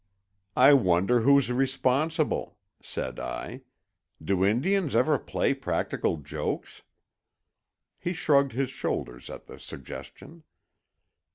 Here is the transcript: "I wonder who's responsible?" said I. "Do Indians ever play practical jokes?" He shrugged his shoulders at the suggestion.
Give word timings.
"I 0.57 0.73
wonder 0.73 1.19
who's 1.21 1.51
responsible?" 1.51 2.57
said 2.81 3.19
I. 3.19 3.61
"Do 4.19 4.43
Indians 4.43 4.95
ever 4.95 5.19
play 5.19 5.53
practical 5.53 6.17
jokes?" 6.17 6.81
He 7.99 8.11
shrugged 8.11 8.53
his 8.53 8.71
shoulders 8.71 9.29
at 9.29 9.45
the 9.45 9.59
suggestion. 9.59 10.41